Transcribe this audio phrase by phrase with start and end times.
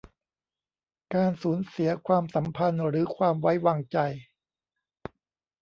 [1.13, 3.97] การสูญเสียความสัมพันธ์หรือความไว้วางใจ